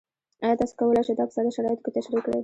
[0.43, 2.39] ایا تاسو کولی شئ دا په ساده شرایطو کې تشریح کړئ؟